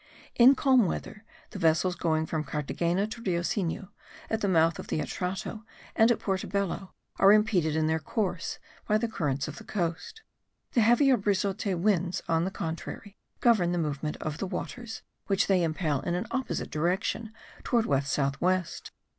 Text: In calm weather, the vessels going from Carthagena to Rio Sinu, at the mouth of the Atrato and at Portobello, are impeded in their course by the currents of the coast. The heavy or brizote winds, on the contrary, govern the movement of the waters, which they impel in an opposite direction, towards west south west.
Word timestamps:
In 0.33 0.55
calm 0.55 0.87
weather, 0.87 1.25
the 1.51 1.59
vessels 1.59 1.93
going 1.95 2.25
from 2.25 2.43
Carthagena 2.43 3.05
to 3.05 3.21
Rio 3.21 3.41
Sinu, 3.41 3.89
at 4.31 4.41
the 4.41 4.47
mouth 4.47 4.79
of 4.79 4.87
the 4.87 4.97
Atrato 4.99 5.63
and 5.95 6.09
at 6.09 6.17
Portobello, 6.17 6.95
are 7.19 7.31
impeded 7.31 7.75
in 7.75 7.85
their 7.85 7.99
course 7.99 8.57
by 8.87 8.97
the 8.97 9.07
currents 9.07 9.47
of 9.47 9.57
the 9.57 9.63
coast. 9.63 10.23
The 10.71 10.81
heavy 10.81 11.11
or 11.11 11.17
brizote 11.19 11.77
winds, 11.77 12.23
on 12.27 12.45
the 12.45 12.49
contrary, 12.49 13.15
govern 13.41 13.73
the 13.73 13.77
movement 13.77 14.17
of 14.17 14.39
the 14.39 14.47
waters, 14.47 15.03
which 15.27 15.45
they 15.45 15.61
impel 15.61 15.99
in 16.01 16.15
an 16.15 16.25
opposite 16.31 16.71
direction, 16.71 17.31
towards 17.63 17.85
west 17.85 18.11
south 18.11 18.41
west. 18.41 18.89